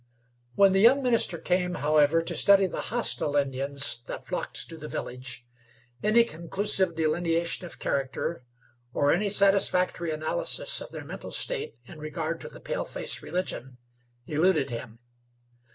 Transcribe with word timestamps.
When 0.55 0.71
the 0.71 0.79
young 0.81 1.03
minister 1.03 1.37
came, 1.37 1.75
however, 1.75 2.23
to 2.23 2.35
study 2.35 2.65
the 2.65 2.81
hostile 2.89 3.35
Indians 3.35 3.99
that 4.07 4.25
flocked 4.25 4.67
to 4.69 4.75
the 4.75 4.87
village, 4.87 5.45
any 6.01 6.23
conclusive 6.23 6.95
delineation 6.95 7.67
of 7.67 7.77
character, 7.77 8.43
or 8.95 9.11
any 9.11 9.29
satisfactory 9.29 10.09
analysis 10.09 10.81
of 10.81 10.89
their 10.89 11.05
mental 11.05 11.29
state 11.29 11.75
in 11.85 11.99
regard 11.99 12.41
to 12.41 12.49
the 12.49 12.59
paleface 12.59 13.21
religion, 13.21 13.77
eluded 14.25 14.71
him. 14.71 14.97